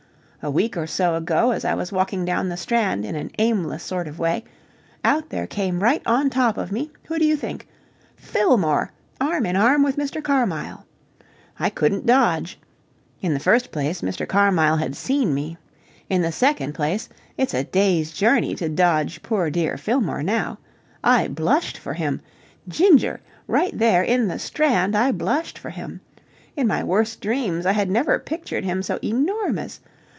[0.43, 3.83] A week or so ago, as I was walking down the Strand in an aimless
[3.83, 4.43] sort of way,
[5.03, 7.67] out there came right on top of me who do you think?
[8.15, 8.91] Fillmore,
[9.21, 10.19] arm in arm with Mr.
[10.19, 10.87] Carmyle!
[11.59, 12.59] I couldn't dodge.
[13.21, 14.27] In the first place, Mr.
[14.27, 15.57] Carmyle had seen me;
[16.09, 17.07] in the second place,
[17.37, 20.57] it is a day's journey to dodge poor dear Fillmore now.
[21.03, 22.19] I blushed for him.
[22.67, 23.21] Ginger!
[23.45, 26.01] Right there in the Strand I blushed for him.
[26.57, 29.79] In my worst dreams I had never pictured him so enormous.